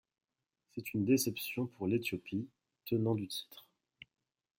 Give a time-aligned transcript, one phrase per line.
[0.71, 2.47] C'est une déception pour l'Éthiopie,
[2.85, 3.67] tenant du titre.